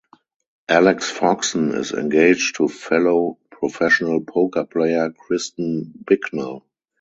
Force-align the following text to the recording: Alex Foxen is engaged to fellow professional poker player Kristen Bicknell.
Alex 0.67 1.11
Foxen 1.11 1.75
is 1.77 1.91
engaged 1.93 2.55
to 2.55 2.67
fellow 2.67 3.37
professional 3.51 4.19
poker 4.23 4.65
player 4.65 5.11
Kristen 5.15 5.93
Bicknell. 6.07 6.65